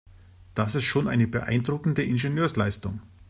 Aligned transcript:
Das 0.55 0.73
ist 0.73 0.83
schon 0.85 1.07
eine 1.07 1.27
beeindruckende 1.27 2.01
Ingenieursleistung. 2.01 3.03